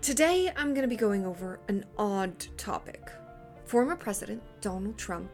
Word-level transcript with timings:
Today, 0.00 0.52
I'm 0.56 0.68
going 0.68 0.82
to 0.82 0.88
be 0.88 0.96
going 0.96 1.26
over 1.26 1.58
an 1.68 1.84
odd 1.98 2.46
topic. 2.56 3.10
Former 3.64 3.96
President 3.96 4.40
Donald 4.60 4.96
Trump 4.96 5.28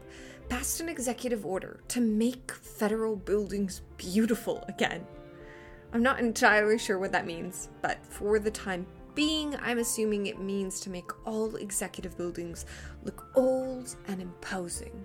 passed 0.49 0.80
an 0.80 0.88
executive 0.88 1.45
order 1.45 1.80
to 1.88 2.01
make 2.01 2.51
federal 2.53 3.15
buildings 3.15 3.83
beautiful 3.99 4.65
again. 4.69 5.07
I'm 5.93 6.02
not 6.02 6.20
entirely 6.20 6.79
sure 6.79 6.98
what 6.98 7.12
that 7.12 7.27
means, 7.27 7.69
but 7.82 8.05
for 8.07 8.39
the 8.39 8.50
time 8.50 8.87
being, 9.14 9.55
I'm 9.57 9.79
assuming 9.79 10.27
it 10.27 10.41
means 10.41 10.80
to 10.80 10.91
make 10.91 11.11
all 11.27 11.55
executive 11.57 12.16
buildings 12.16 12.64
look 13.05 13.27
old 13.34 13.95
and 14.09 14.23
imposing, 14.23 15.05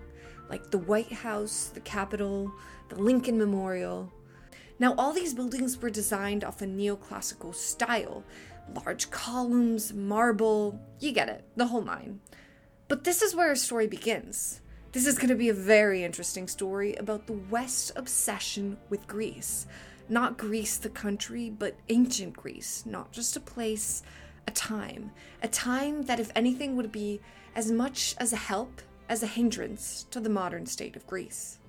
like 0.50 0.72
the 0.72 0.78
White 0.78 1.12
House, 1.12 1.72
the 1.74 1.82
Capitol, 1.82 2.50
the 2.88 2.96
Lincoln 2.96 3.38
Memorial. 3.38 4.12
Now, 4.80 4.94
all 4.98 5.14
these 5.14 5.34
buildings 5.34 5.82
were 5.82 5.90
designed 5.90 6.44
off 6.44 6.62
a 6.62 6.66
neoclassical 6.66 7.56
style 7.56 8.24
large 8.86 9.10
columns, 9.10 9.94
marble, 9.94 10.80
you 11.00 11.12
get 11.12 11.30
it, 11.30 11.46
the 11.56 11.68
whole 11.68 11.82
nine. 11.82 12.20
But 12.88 13.04
this 13.04 13.22
is 13.22 13.36
where 13.36 13.48
our 13.48 13.56
story 13.56 13.88
begins. 13.88 14.62
This 14.92 15.08
is 15.08 15.18
going 15.18 15.30
to 15.30 15.36
be 15.36 15.50
a 15.50 15.54
very 15.54 16.04
interesting 16.04 16.48
story 16.48 16.96
about 16.96 17.28
the 17.28 17.40
West's 17.50 17.92
obsession 17.96 18.78
with 18.90 19.08
Greece. 19.08 19.68
Not 20.10 20.38
Greece, 20.38 20.78
the 20.78 20.90
country, 20.90 21.50
but 21.50 21.78
ancient 21.90 22.36
Greece, 22.36 22.86
not 22.86 23.12
just 23.12 23.36
a 23.36 23.42
place, 23.42 24.04
a 24.48 24.52
time. 24.52 25.12
A 25.44 25.48
time 25.48 26.04
that, 26.04 26.20
if 26.20 26.32
anything, 26.36 26.76
would 26.78 26.92
be 26.92 27.20
as 27.56 27.72
much 27.72 28.16
as 28.18 28.32
a 28.32 28.38
help 28.38 28.82
as 29.10 29.24
a 29.24 29.28
hindrance 29.28 30.06
to 30.12 30.20
the 30.20 30.30
modern 30.30 30.66
state 30.66 30.96
of 30.96 31.08
Greece. 31.08 31.60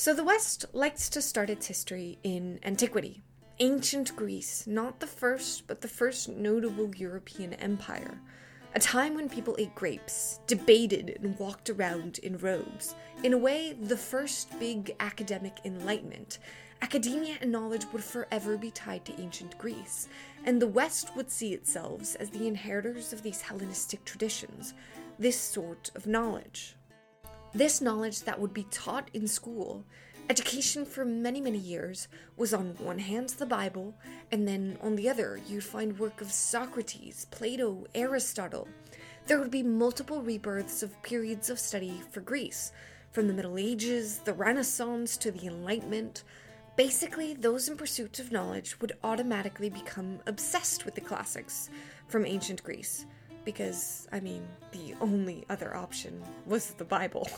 So 0.00 0.14
the 0.14 0.24
West 0.24 0.64
likes 0.72 1.10
to 1.10 1.20
start 1.20 1.50
its 1.50 1.66
history 1.66 2.18
in 2.22 2.58
antiquity. 2.62 3.20
Ancient 3.58 4.16
Greece, 4.16 4.66
not 4.66 4.98
the 4.98 5.06
first, 5.06 5.66
but 5.66 5.82
the 5.82 5.88
first 5.88 6.30
notable 6.30 6.90
European 6.94 7.52
empire. 7.52 8.18
A 8.74 8.80
time 8.80 9.14
when 9.14 9.28
people 9.28 9.54
ate 9.58 9.74
grapes, 9.74 10.40
debated, 10.46 11.18
and 11.22 11.38
walked 11.38 11.68
around 11.68 12.16
in 12.20 12.38
robes. 12.38 12.94
In 13.24 13.34
a 13.34 13.36
way, 13.36 13.74
the 13.78 13.94
first 13.94 14.58
big 14.58 14.96
academic 15.00 15.58
enlightenment. 15.66 16.38
Academia 16.80 17.36
and 17.42 17.52
knowledge 17.52 17.84
would 17.92 18.02
forever 18.02 18.56
be 18.56 18.70
tied 18.70 19.04
to 19.04 19.20
ancient 19.20 19.58
Greece, 19.58 20.08
and 20.46 20.62
the 20.62 20.66
West 20.66 21.14
would 21.14 21.30
see 21.30 21.52
itself 21.52 22.16
as 22.18 22.30
the 22.30 22.48
inheritors 22.48 23.12
of 23.12 23.22
these 23.22 23.42
Hellenistic 23.42 24.06
traditions, 24.06 24.72
this 25.18 25.38
sort 25.38 25.90
of 25.94 26.06
knowledge. 26.06 26.74
This 27.52 27.80
knowledge 27.80 28.22
that 28.22 28.38
would 28.38 28.54
be 28.54 28.68
taught 28.70 29.10
in 29.12 29.26
school, 29.26 29.84
education 30.28 30.84
for 30.84 31.04
many, 31.04 31.40
many 31.40 31.58
years, 31.58 32.06
was 32.36 32.54
on 32.54 32.76
one 32.78 33.00
hand 33.00 33.30
the 33.30 33.44
Bible, 33.44 33.96
and 34.30 34.46
then 34.46 34.78
on 34.80 34.94
the 34.94 35.08
other 35.08 35.40
you'd 35.48 35.64
find 35.64 35.98
work 35.98 36.20
of 36.20 36.30
Socrates, 36.30 37.26
Plato, 37.32 37.86
Aristotle. 37.92 38.68
There 39.26 39.40
would 39.40 39.50
be 39.50 39.64
multiple 39.64 40.22
rebirths 40.22 40.84
of 40.84 41.02
periods 41.02 41.50
of 41.50 41.58
study 41.58 42.00
for 42.12 42.20
Greece, 42.20 42.70
from 43.10 43.26
the 43.26 43.34
Middle 43.34 43.58
Ages, 43.58 44.18
the 44.18 44.32
Renaissance, 44.32 45.16
to 45.16 45.32
the 45.32 45.48
Enlightenment. 45.48 46.22
Basically, 46.76 47.34
those 47.34 47.68
in 47.68 47.76
pursuit 47.76 48.20
of 48.20 48.30
knowledge 48.30 48.80
would 48.80 48.92
automatically 49.02 49.70
become 49.70 50.20
obsessed 50.28 50.84
with 50.84 50.94
the 50.94 51.00
classics 51.00 51.68
from 52.06 52.24
ancient 52.24 52.62
Greece 52.62 53.06
because, 53.44 54.08
I 54.12 54.20
mean, 54.20 54.46
the 54.72 54.94
only 55.00 55.44
other 55.48 55.76
option 55.76 56.22
was 56.46 56.70
the 56.72 56.84
Bible. 56.84 57.28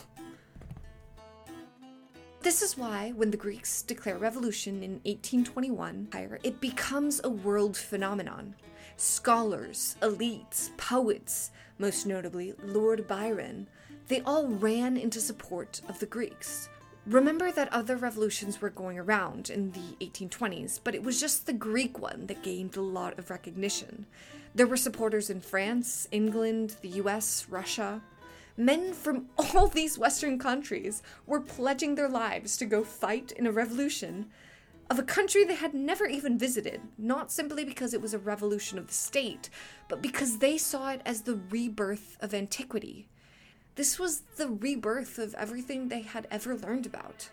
This 2.41 2.61
is 2.61 2.77
why, 2.77 3.13
when 3.15 3.31
the 3.31 3.37
Greeks 3.37 3.81
declare 3.81 4.17
revolution 4.17 4.83
in 4.83 4.99
1821, 5.05 6.09
it 6.43 6.59
becomes 6.59 7.21
a 7.23 7.29
world 7.29 7.77
phenomenon. 7.77 8.55
Scholars, 8.97 9.95
elites, 10.01 10.75
poets, 10.75 11.51
most 11.79 12.05
notably 12.05 12.53
Lord 12.61 13.07
Byron, 13.07 13.67
they 14.09 14.19
all 14.21 14.47
ran 14.47 14.97
into 14.97 15.21
support 15.21 15.79
of 15.87 15.99
the 15.99 16.05
Greeks. 16.05 16.67
Remember 17.05 17.51
that 17.51 17.71
other 17.73 17.97
revolutions 17.97 18.61
were 18.61 18.69
going 18.69 18.97
around 18.97 19.49
in 19.49 19.71
the 19.71 20.05
1820s, 20.05 20.79
but 20.81 20.95
it 20.95 21.03
was 21.03 21.19
just 21.19 21.45
the 21.45 21.51
Greek 21.53 21.99
one 21.99 22.27
that 22.27 22.43
gained 22.43 22.77
a 22.77 22.81
lot 22.81 23.19
of 23.19 23.29
recognition. 23.29 24.05
There 24.55 24.67
were 24.67 24.77
supporters 24.77 25.29
in 25.29 25.41
France, 25.41 26.07
England, 26.11 26.77
the 26.81 27.01
US, 27.01 27.45
Russia. 27.49 28.01
Men 28.55 28.93
from 28.93 29.25
all 29.37 29.67
these 29.67 29.97
Western 29.97 30.39
countries 30.39 31.03
were 31.27 31.41
pledging 31.41 31.95
their 31.95 32.07
lives 32.07 32.55
to 32.57 32.65
go 32.65 32.85
fight 32.85 33.33
in 33.33 33.47
a 33.47 33.51
revolution 33.51 34.27
of 34.89 34.97
a 34.97 35.03
country 35.03 35.43
they 35.43 35.55
had 35.55 35.73
never 35.73 36.05
even 36.05 36.37
visited, 36.37 36.79
not 36.97 37.31
simply 37.31 37.65
because 37.65 37.93
it 37.93 38.01
was 38.01 38.13
a 38.13 38.19
revolution 38.19 38.77
of 38.77 38.87
the 38.87 38.93
state, 38.93 39.49
but 39.89 40.01
because 40.01 40.37
they 40.37 40.57
saw 40.57 40.91
it 40.91 41.01
as 41.05 41.21
the 41.23 41.39
rebirth 41.49 42.15
of 42.21 42.33
antiquity. 42.33 43.07
This 43.75 43.97
was 43.97 44.21
the 44.37 44.49
rebirth 44.49 45.17
of 45.17 45.33
everything 45.33 45.87
they 45.87 46.01
had 46.01 46.27
ever 46.29 46.55
learned 46.55 46.85
about. 46.85 47.29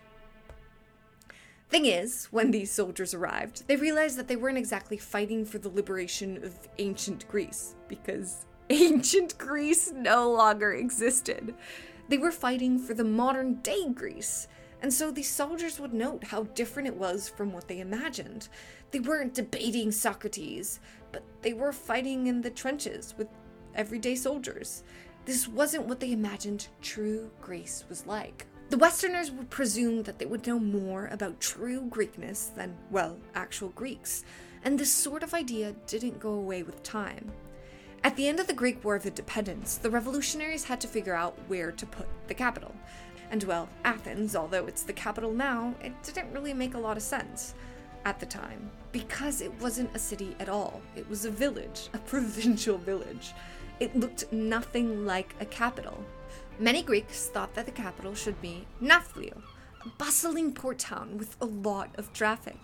Thing 1.69 1.85
is, 1.85 2.25
when 2.31 2.51
these 2.51 2.71
soldiers 2.71 3.13
arrived, 3.13 3.67
they 3.67 3.75
realized 3.75 4.17
that 4.17 4.27
they 4.27 4.35
weren't 4.35 4.57
exactly 4.57 4.97
fighting 4.97 5.45
for 5.45 5.59
the 5.59 5.69
liberation 5.69 6.43
of 6.43 6.53
ancient 6.79 7.27
Greece, 7.29 7.75
because 7.87 8.45
ancient 8.69 9.37
Greece 9.37 9.91
no 9.95 10.31
longer 10.31 10.73
existed. 10.73 11.53
They 12.09 12.17
were 12.17 12.31
fighting 12.31 12.77
for 12.77 12.93
the 12.93 13.03
modern 13.03 13.55
day 13.61 13.87
Greece, 13.93 14.47
and 14.81 14.91
so 14.91 15.11
these 15.11 15.29
soldiers 15.29 15.79
would 15.79 15.93
note 15.93 16.23
how 16.23 16.43
different 16.55 16.87
it 16.87 16.97
was 16.97 17.29
from 17.29 17.53
what 17.53 17.67
they 17.67 17.79
imagined. 17.79 18.49
They 18.89 18.99
weren't 18.99 19.35
debating 19.35 19.91
Socrates, 19.91 20.79
but 21.11 21.23
they 21.41 21.53
were 21.53 21.71
fighting 21.71 22.27
in 22.27 22.41
the 22.41 22.49
trenches 22.49 23.13
with 23.17 23.27
everyday 23.75 24.15
soldiers. 24.15 24.83
This 25.25 25.47
wasn't 25.47 25.85
what 25.85 25.99
they 25.99 26.11
imagined 26.11 26.67
true 26.81 27.29
Greece 27.41 27.85
was 27.87 28.05
like. 28.07 28.47
The 28.69 28.77
Westerners 28.77 29.31
would 29.31 29.49
presume 29.49 30.03
that 30.03 30.17
they 30.17 30.25
would 30.25 30.47
know 30.47 30.57
more 30.57 31.07
about 31.07 31.41
true 31.41 31.89
Greekness 31.89 32.55
than, 32.55 32.77
well, 32.89 33.17
actual 33.35 33.69
Greeks, 33.69 34.23
and 34.63 34.79
this 34.79 34.91
sort 34.91 35.23
of 35.23 35.33
idea 35.33 35.75
didn't 35.87 36.19
go 36.19 36.33
away 36.33 36.63
with 36.63 36.81
time. 36.81 37.31
At 38.03 38.15
the 38.15 38.27
end 38.27 38.39
of 38.39 38.47
the 38.47 38.53
Greek 38.53 38.83
War 38.83 38.95
of 38.95 39.05
Independence, 39.05 39.77
the 39.77 39.91
revolutionaries 39.91 40.63
had 40.63 40.81
to 40.81 40.87
figure 40.87 41.13
out 41.13 41.37
where 41.47 41.71
to 41.71 41.85
put 41.85 42.07
the 42.27 42.33
capital. 42.33 42.73
And 43.29 43.43
well, 43.43 43.69
Athens, 43.85 44.35
although 44.35 44.65
it's 44.65 44.83
the 44.83 44.93
capital 44.93 45.31
now, 45.31 45.75
it 45.83 45.93
didn't 46.03 46.31
really 46.33 46.53
make 46.53 46.73
a 46.73 46.79
lot 46.79 46.97
of 46.97 47.03
sense 47.03 47.53
at 48.05 48.19
the 48.19 48.25
time, 48.25 48.71
because 48.91 49.41
it 49.41 49.53
wasn't 49.61 49.95
a 49.95 49.99
city 49.99 50.35
at 50.39 50.49
all. 50.49 50.81
It 50.95 51.07
was 51.09 51.25
a 51.25 51.31
village, 51.31 51.89
a 51.93 51.97
provincial 52.13 52.77
village. 52.77 53.33
It 53.81 53.95
looked 53.95 54.31
nothing 54.31 55.07
like 55.07 55.33
a 55.39 55.45
capital. 55.45 56.05
Many 56.59 56.83
Greeks 56.83 57.29
thought 57.29 57.55
that 57.55 57.65
the 57.65 57.71
capital 57.71 58.13
should 58.13 58.39
be 58.39 58.67
Nafplio, 58.79 59.41
a 59.83 59.89
bustling 59.97 60.53
port 60.53 60.77
town 60.77 61.17
with 61.17 61.35
a 61.41 61.45
lot 61.45 61.89
of 61.95 62.13
traffic. 62.13 62.57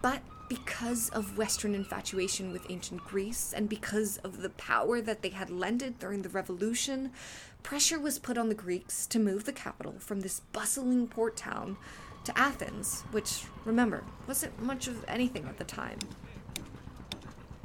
But 0.00 0.22
because 0.48 1.08
of 1.08 1.36
Western 1.36 1.74
infatuation 1.74 2.52
with 2.52 2.70
ancient 2.70 3.02
Greece 3.04 3.52
and 3.52 3.68
because 3.68 4.18
of 4.18 4.42
the 4.42 4.50
power 4.50 5.00
that 5.00 5.22
they 5.22 5.30
had 5.30 5.50
lended 5.50 5.98
during 5.98 6.22
the 6.22 6.28
revolution, 6.28 7.10
pressure 7.64 7.98
was 7.98 8.20
put 8.20 8.38
on 8.38 8.48
the 8.48 8.54
Greeks 8.54 9.08
to 9.08 9.18
move 9.18 9.46
the 9.46 9.52
capital 9.52 9.96
from 9.98 10.20
this 10.20 10.38
bustling 10.52 11.08
port 11.08 11.36
town 11.36 11.76
to 12.22 12.38
Athens, 12.38 13.02
which, 13.10 13.42
remember, 13.64 14.04
wasn't 14.28 14.62
much 14.62 14.86
of 14.86 15.04
anything 15.08 15.46
at 15.46 15.58
the 15.58 15.64
time. 15.64 15.98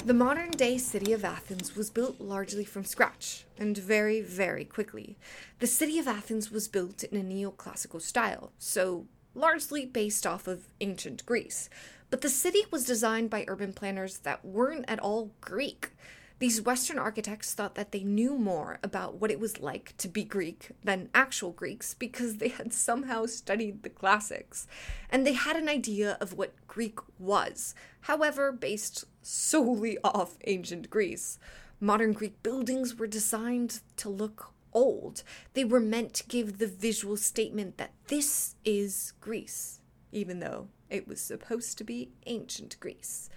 The 0.06 0.14
modern 0.14 0.52
day 0.52 0.78
city 0.78 1.12
of 1.12 1.26
Athens 1.26 1.76
was 1.76 1.90
built 1.90 2.22
largely 2.22 2.64
from 2.64 2.86
scratch, 2.86 3.46
and 3.58 3.78
very, 3.78 4.22
very 4.22 4.64
quickly. 4.64 5.18
The 5.60 5.68
city 5.68 6.00
of 6.00 6.08
Athens 6.08 6.50
was 6.50 6.70
built 6.70 7.04
in 7.04 7.20
a 7.20 7.24
neoclassical 7.24 8.02
style, 8.02 8.54
so 8.58 9.08
largely 9.36 9.86
based 9.86 10.26
off 10.26 10.48
of 10.48 10.70
ancient 10.80 11.26
Greece. 11.26 11.70
But 12.10 12.22
the 12.22 12.30
city 12.30 12.64
was 12.72 12.86
designed 12.86 13.30
by 13.30 13.44
urban 13.48 13.74
planners 13.74 14.20
that 14.20 14.44
weren't 14.44 14.86
at 14.88 15.00
all 15.00 15.32
Greek. 15.42 15.92
These 16.40 16.62
Western 16.62 16.98
architects 16.98 17.54
thought 17.54 17.76
that 17.76 17.92
they 17.92 18.04
knew 18.04 18.38
more 18.38 18.80
about 18.82 19.16
what 19.16 19.30
it 19.30 19.42
was 19.42 19.60
like 19.60 19.94
to 19.98 20.08
be 20.08 20.24
Greek 20.24 20.70
than 20.82 21.10
actual 21.14 21.52
Greeks 21.52 21.94
because 21.94 22.38
they 22.38 22.48
had 22.48 22.72
somehow 22.74 23.26
studied 23.26 23.84
the 23.84 23.90
classics. 23.90 24.66
And 25.10 25.28
they 25.28 25.34
had 25.34 25.58
an 25.58 25.68
idea 25.68 26.18
of 26.22 26.34
what 26.34 26.54
Greek 26.66 27.00
was, 27.20 27.76
however, 28.02 28.54
based 28.54 29.04
solely 29.22 29.98
off 30.04 30.38
ancient 30.46 30.90
Greece. 30.90 31.40
Modern 31.82 32.14
Greek 32.14 32.42
buildings 32.42 32.96
were 32.96 33.08
designed 33.08 33.82
to 33.98 34.08
look 34.08 34.54
old. 34.72 35.24
They 35.56 35.66
were 35.66 35.82
meant 35.82 36.14
to 36.16 36.28
give 36.28 36.58
the 36.58 36.68
visual 36.68 37.18
statement 37.18 37.78
that 37.78 37.92
this 38.08 38.56
is 38.64 39.12
Greece, 39.20 39.82
even 40.14 40.40
though 40.40 40.70
it 40.90 41.06
was 41.06 41.20
supposed 41.20 41.78
to 41.78 41.84
be 41.84 42.12
ancient 42.26 42.80
Greece. 42.80 43.30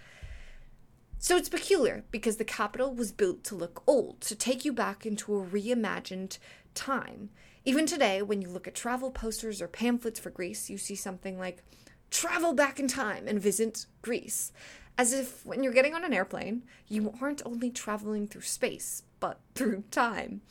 So 1.32 1.38
it's 1.38 1.48
peculiar 1.48 2.04
because 2.10 2.36
the 2.36 2.44
capital 2.44 2.94
was 2.94 3.10
built 3.10 3.42
to 3.44 3.54
look 3.54 3.82
old, 3.86 4.20
to 4.20 4.34
take 4.34 4.66
you 4.66 4.72
back 4.74 5.06
into 5.06 5.34
a 5.34 5.42
reimagined 5.42 6.36
time. 6.74 7.30
Even 7.64 7.86
today, 7.86 8.20
when 8.20 8.42
you 8.42 8.50
look 8.50 8.68
at 8.68 8.74
travel 8.74 9.10
posters 9.10 9.62
or 9.62 9.66
pamphlets 9.66 10.20
for 10.20 10.28
Greece, 10.28 10.68
you 10.68 10.76
see 10.76 10.94
something 10.94 11.38
like 11.38 11.62
travel 12.10 12.52
back 12.52 12.78
in 12.78 12.86
time 12.86 13.26
and 13.26 13.40
visit 13.40 13.86
Greece. 14.02 14.52
As 14.98 15.14
if 15.14 15.46
when 15.46 15.62
you're 15.62 15.72
getting 15.72 15.94
on 15.94 16.04
an 16.04 16.12
airplane, 16.12 16.64
you 16.86 17.14
aren't 17.22 17.40
only 17.46 17.70
traveling 17.70 18.28
through 18.28 18.42
space, 18.42 19.02
but 19.18 19.40
through 19.54 19.84
time. 19.90 20.42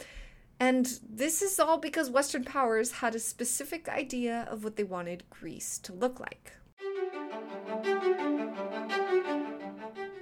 And 0.59 0.97
this 1.07 1.43
is 1.43 1.59
all 1.59 1.77
because 1.77 2.09
Western 2.09 2.43
powers 2.43 2.93
had 2.93 3.13
a 3.13 3.19
specific 3.19 3.87
idea 3.87 4.47
of 4.49 4.63
what 4.63 4.77
they 4.77 4.83
wanted 4.83 5.29
Greece 5.29 5.77
to 5.77 5.93
look 5.93 6.19
like. 6.19 6.53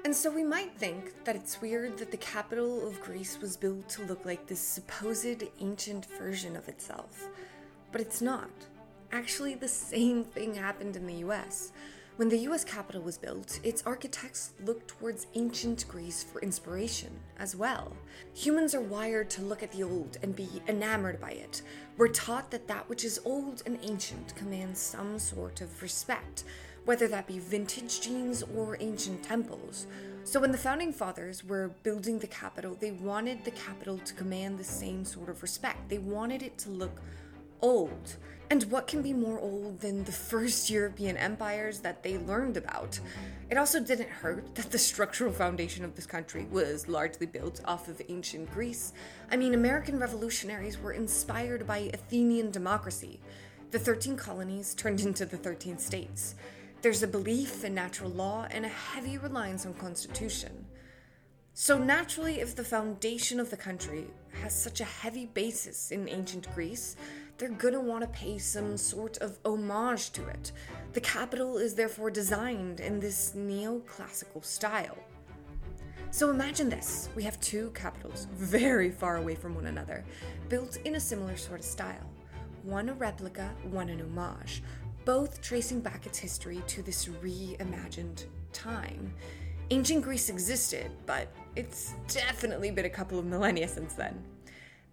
And 0.10 0.16
so 0.16 0.32
we 0.32 0.44
might 0.44 0.74
think 0.76 1.24
that 1.24 1.36
it's 1.36 1.62
weird 1.62 2.00
that 2.00 2.10
the 2.10 2.18
capital 2.18 2.88
of 2.88 3.00
Greece 3.00 3.40
was 3.40 3.56
built 3.56 3.88
to 3.90 4.06
look 4.06 4.26
like 4.26 4.48
this 4.48 4.60
supposed 4.60 5.44
ancient 5.60 6.08
version 6.18 6.56
of 6.56 6.68
itself. 6.68 7.28
But 7.92 8.02
it's 8.02 8.20
not. 8.20 8.50
Actually, 9.12 9.54
the 9.54 9.68
same 9.68 10.24
thing 10.24 10.56
happened 10.56 10.96
in 10.96 11.06
the 11.06 11.22
US. 11.28 11.74
When 12.16 12.28
the 12.28 12.40
US 12.50 12.64
Capitol 12.64 13.04
was 13.04 13.20
built, 13.20 13.60
its 13.64 13.84
architects 13.86 14.54
looked 14.66 14.88
towards 14.88 15.28
ancient 15.36 15.88
Greece 15.88 16.24
for 16.24 16.42
inspiration 16.42 17.12
as 17.38 17.56
well. 17.56 17.96
Humans 18.34 18.74
are 18.74 18.82
wired 18.82 19.30
to 19.30 19.44
look 19.44 19.62
at 19.62 19.72
the 19.72 19.84
old 19.84 20.18
and 20.24 20.36
be 20.36 20.50
enamored 20.68 21.22
by 21.22 21.34
it. 21.34 21.62
We're 21.98 22.08
taught 22.08 22.50
that 22.50 22.68
that 22.68 22.90
which 22.90 23.06
is 23.06 23.22
old 23.26 23.62
and 23.68 23.78
ancient 23.84 24.36
commands 24.36 24.82
some 24.82 25.20
sort 25.20 25.62
of 25.62 25.84
respect, 25.84 26.46
whether 26.90 27.08
that 27.08 27.28
be 27.28 27.38
vintage 27.38 28.02
jeans 28.02 28.44
or 28.56 28.76
ancient 28.80 29.22
temples. 29.22 29.86
So, 30.24 30.40
when 30.40 30.52
the 30.52 30.58
founding 30.58 30.92
fathers 30.92 31.44
were 31.44 31.68
building 31.84 32.18
the 32.18 32.26
capital, 32.26 32.76
they 32.80 32.90
wanted 32.90 33.46
the 33.46 33.52
capital 33.52 34.00
to 34.00 34.14
command 34.16 34.58
the 34.58 34.64
same 34.64 35.06
sort 35.06 35.30
of 35.30 35.44
respect. 35.44 35.88
They 35.88 36.00
wanted 36.00 36.42
it 36.42 36.58
to 36.58 36.72
look 36.72 37.00
old. 37.62 38.18
And 38.50 38.64
what 38.72 38.88
can 38.88 39.04
be 39.04 39.14
more 39.14 39.40
old 39.40 39.82
than 39.82 40.04
the 40.04 40.12
first 40.32 40.72
European 40.72 41.16
empires 41.16 41.78
that 41.82 42.02
they 42.02 42.18
learned 42.18 42.58
about? 42.58 43.00
It 43.52 43.60
also 43.60 43.80
didn't 43.80 44.10
hurt 44.10 44.56
that 44.56 44.72
the 44.72 44.80
structural 44.80 45.32
foundation 45.32 45.86
of 45.86 45.96
this 45.96 46.08
country 46.08 46.48
was 46.50 46.88
largely 46.88 47.28
built 47.28 47.62
off 47.66 47.88
of 47.88 48.02
ancient 48.10 48.52
Greece. 48.52 48.94
I 49.32 49.38
mean, 49.38 49.54
American 49.54 50.00
revolutionaries 50.00 50.80
were 50.80 50.94
inspired 50.94 51.68
by 51.68 51.92
Athenian 51.94 52.50
democracy. 52.50 53.20
The 53.70 53.78
13 53.78 54.18
colonies 54.18 54.74
turned 54.74 55.02
into 55.06 55.28
the 55.28 55.38
13 55.38 55.78
states. 55.78 56.34
There's 56.82 57.04
a 57.04 57.08
belief 57.08 57.66
in 57.66 57.74
natural 57.74 58.10
law 58.10 58.48
and 58.52 58.66
a 58.66 58.70
heavy 58.70 59.18
reliance 59.18 59.66
on 59.66 59.74
constitution. 59.74 60.66
So, 61.54 61.78
naturally, 61.78 62.40
if 62.40 62.56
the 62.56 62.64
foundation 62.64 63.38
of 63.38 63.50
the 63.50 63.58
country 63.58 64.06
has 64.42 64.58
such 64.58 64.80
a 64.80 64.86
heavy 64.86 65.26
basis 65.26 65.92
in 65.92 66.08
ancient 66.08 66.50
Greece, 66.56 66.96
they're 67.38 67.50
gonna 67.50 67.82
want 67.82 68.04
to 68.04 68.10
pay 68.18 68.38
some 68.38 68.78
sort 68.78 69.18
of 69.18 69.40
homage 69.44 70.12
to 70.12 70.26
it. 70.28 70.54
The 70.94 71.02
capital 71.02 71.58
is 71.58 71.76
therefore 71.76 72.12
designed 72.12 72.80
in 72.80 73.02
this 73.02 73.34
neoclassical 73.36 74.46
style. 74.46 74.98
So 76.12 76.30
imagine 76.30 76.70
this 76.70 77.10
we 77.14 77.24
have 77.24 77.40
two 77.42 77.72
capitals 77.72 78.28
very 78.32 78.90
far 78.90 79.18
away 79.18 79.36
from 79.36 79.54
one 79.54 79.66
another, 79.66 80.06
built 80.48 80.78
in 80.86 80.96
a 80.96 81.00
similar 81.00 81.36
sort 81.36 81.60
of 81.60 81.66
style. 81.66 82.10
One 82.64 82.88
a 82.88 82.94
replica, 82.94 83.54
one 83.70 83.90
an 83.90 84.00
homage, 84.00 84.64
both 85.10 85.42
tracing 85.42 85.80
back 85.80 86.06
its 86.06 86.20
history 86.20 86.62
to 86.68 86.84
this 86.84 87.08
reimagined 87.08 88.26
time. 88.54 89.12
Ancient 89.72 90.04
Greece 90.04 90.30
existed, 90.30 90.92
but 91.08 91.30
it's 91.56 91.96
definitely 92.08 92.70
been 92.70 92.86
a 92.86 92.92
couple 92.92 93.18
of 93.18 93.26
millennia 93.26 93.68
since 93.68 93.96
then. 93.96 94.24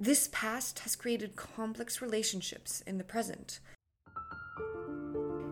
This 0.01 0.31
past 0.33 0.79
has 0.79 0.97
created 0.97 1.37
complex 1.37 2.01
relationships 2.01 2.83
in 2.87 2.97
the 2.97 3.05
present. 3.05 3.61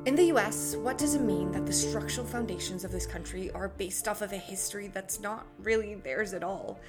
In 0.07 0.15
the 0.15 0.33
US, 0.33 0.77
what 0.77 0.97
does 0.97 1.15
it 1.15 1.21
mean 1.21 1.53
that 1.53 1.67
the 1.67 1.73
structural 1.73 2.27
foundations 2.27 2.85
of 2.85 2.91
this 2.91 3.07
country 3.07 3.51
are 3.51 3.69
based 3.69 4.09
off 4.09 4.23
of 4.23 4.33
a 4.33 4.39
history 4.39 4.89
that's 4.89 5.21
not 5.21 5.45
really 5.59 5.97
theirs 5.97 6.33
at 6.33 6.43
all? 6.43 6.81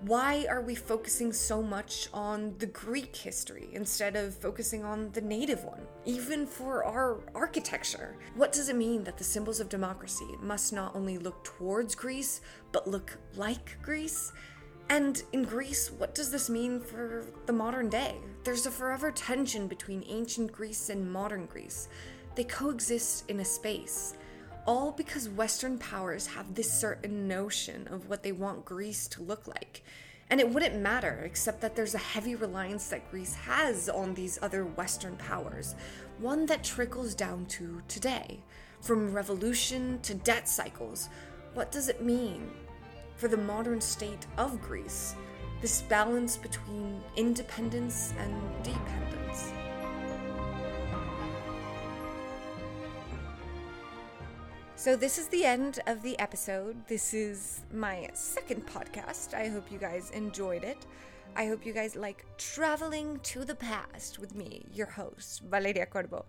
Why 0.00 0.46
are 0.48 0.60
we 0.60 0.74
focusing 0.74 1.32
so 1.32 1.62
much 1.62 2.08
on 2.12 2.54
the 2.58 2.66
Greek 2.66 3.16
history 3.16 3.70
instead 3.72 4.14
of 4.14 4.34
focusing 4.34 4.84
on 4.84 5.10
the 5.12 5.20
native 5.20 5.64
one, 5.64 5.80
even 6.04 6.46
for 6.46 6.84
our 6.84 7.20
architecture? 7.34 8.14
What 8.34 8.52
does 8.52 8.68
it 8.68 8.76
mean 8.76 9.04
that 9.04 9.16
the 9.16 9.24
symbols 9.24 9.58
of 9.58 9.68
democracy 9.68 10.28
must 10.40 10.72
not 10.72 10.94
only 10.94 11.16
look 11.16 11.42
towards 11.44 11.94
Greece, 11.94 12.42
but 12.72 12.86
look 12.86 13.16
like 13.36 13.78
Greece? 13.82 14.32
And 14.90 15.22
in 15.32 15.44
Greece, 15.44 15.90
what 15.90 16.14
does 16.14 16.30
this 16.30 16.50
mean 16.50 16.78
for 16.78 17.24
the 17.46 17.52
modern 17.52 17.88
day? 17.88 18.16
There's 18.44 18.66
a 18.66 18.70
forever 18.70 19.10
tension 19.10 19.66
between 19.66 20.04
ancient 20.06 20.52
Greece 20.52 20.90
and 20.90 21.10
modern 21.10 21.46
Greece. 21.46 21.88
They 22.36 22.44
coexist 22.44 23.28
in 23.30 23.40
a 23.40 23.44
space 23.44 24.14
all 24.66 24.90
because 24.90 25.28
Western 25.28 25.78
powers 25.78 26.26
have 26.26 26.54
this 26.54 26.70
certain 26.70 27.28
notion 27.28 27.86
of 27.88 28.08
what 28.08 28.22
they 28.22 28.32
want 28.32 28.64
Greece 28.64 29.06
to 29.08 29.22
look 29.22 29.46
like. 29.46 29.82
And 30.28 30.40
it 30.40 30.48
wouldn't 30.48 30.80
matter, 30.80 31.22
except 31.24 31.60
that 31.60 31.76
there's 31.76 31.94
a 31.94 31.98
heavy 31.98 32.34
reliance 32.34 32.88
that 32.88 33.08
Greece 33.10 33.34
has 33.34 33.88
on 33.88 34.12
these 34.14 34.40
other 34.42 34.64
Western 34.64 35.16
powers, 35.16 35.76
one 36.18 36.46
that 36.46 36.64
trickles 36.64 37.14
down 37.14 37.46
to 37.46 37.80
today. 37.86 38.40
From 38.80 39.12
revolution 39.12 40.00
to 40.02 40.14
debt 40.14 40.48
cycles, 40.48 41.08
what 41.54 41.70
does 41.70 41.88
it 41.88 42.02
mean 42.02 42.50
for 43.16 43.28
the 43.28 43.36
modern 43.36 43.80
state 43.80 44.26
of 44.36 44.60
Greece? 44.60 45.14
This 45.62 45.82
balance 45.82 46.36
between 46.36 47.00
independence 47.16 48.12
and 48.18 48.34
dependence. 48.64 49.52
So, 54.86 54.94
this 54.94 55.18
is 55.18 55.26
the 55.26 55.44
end 55.44 55.80
of 55.88 56.00
the 56.02 56.16
episode. 56.20 56.76
This 56.86 57.12
is 57.12 57.62
my 57.72 58.08
second 58.14 58.68
podcast. 58.68 59.34
I 59.34 59.48
hope 59.48 59.72
you 59.72 59.78
guys 59.78 60.12
enjoyed 60.12 60.62
it. 60.62 60.86
I 61.34 61.46
hope 61.48 61.66
you 61.66 61.72
guys 61.72 61.96
like 61.96 62.24
traveling 62.38 63.18
to 63.24 63.44
the 63.44 63.56
past 63.56 64.20
with 64.20 64.36
me, 64.36 64.64
your 64.72 64.86
host, 64.86 65.42
Valeria 65.50 65.86
Corbo. 65.86 66.24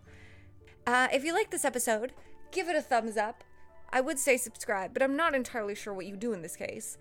Uh, 0.87 1.07
if 1.13 1.23
you 1.23 1.33
like 1.33 1.51
this 1.51 1.65
episode, 1.65 2.13
give 2.51 2.67
it 2.67 2.75
a 2.75 2.81
thumbs 2.81 3.15
up. 3.15 3.43
I 3.91 4.01
would 4.01 4.17
say 4.17 4.37
subscribe, 4.37 4.91
but 4.91 5.03
I'm 5.03 5.15
not 5.15 5.35
entirely 5.35 5.75
sure 5.75 5.93
what 5.93 6.07
you 6.07 6.17
do 6.17 6.33
in 6.33 6.41
this 6.41 6.55
case. 6.55 6.97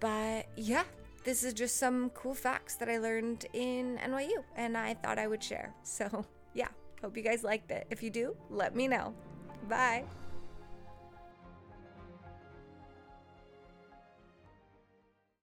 But 0.00 0.46
yeah, 0.56 0.84
this 1.24 1.44
is 1.44 1.52
just 1.52 1.76
some 1.76 2.08
cool 2.14 2.34
facts 2.34 2.76
that 2.76 2.88
I 2.88 2.96
learned 2.96 3.44
in 3.52 3.98
NYU 4.02 4.44
and 4.56 4.78
I 4.78 4.94
thought 4.94 5.18
I 5.18 5.26
would 5.26 5.44
share. 5.44 5.74
So 5.82 6.24
yeah, 6.54 6.68
hope 7.02 7.18
you 7.18 7.22
guys 7.22 7.44
liked 7.44 7.70
it. 7.70 7.86
If 7.90 8.02
you 8.02 8.08
do, 8.08 8.34
let 8.48 8.74
me 8.74 8.88
know. 8.88 9.12
Bye. 9.68 10.06